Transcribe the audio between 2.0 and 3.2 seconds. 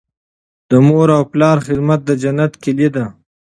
د جنت کیلي ده.